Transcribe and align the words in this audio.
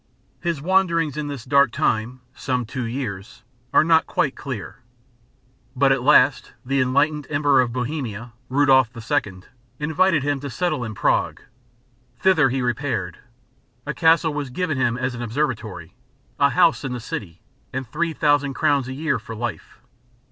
His 0.39 0.63
wanderings 0.63 1.15
in 1.15 1.27
this 1.27 1.45
dark 1.45 1.71
time 1.71 2.21
some 2.33 2.65
two 2.65 2.85
years 2.85 3.43
are 3.71 3.83
not 3.83 4.07
quite 4.07 4.35
clear; 4.35 4.79
but 5.75 5.91
at 5.91 6.01
last 6.01 6.53
the 6.65 6.81
enlightened 6.81 7.27
Emperor 7.29 7.61
of 7.61 7.71
Bohemia, 7.71 8.33
Rudolph 8.49 8.89
II., 8.97 9.43
invited 9.77 10.23
him 10.23 10.39
to 10.39 10.49
settle 10.49 10.83
in 10.83 10.95
Prague. 10.95 11.41
Thither 12.17 12.49
he 12.49 12.63
repaired, 12.63 13.19
a 13.85 13.93
castle 13.93 14.33
was 14.33 14.49
given 14.49 14.75
him 14.79 14.97
as 14.97 15.13
an 15.13 15.21
observatory, 15.21 15.93
a 16.39 16.49
house 16.49 16.83
in 16.83 16.93
the 16.93 16.99
city, 16.99 17.43
and 17.71 17.85
3000 17.87 18.55
crowns 18.55 18.87
a 18.87 18.93
year 18.93 19.19
for 19.19 19.35
life. 19.35 19.81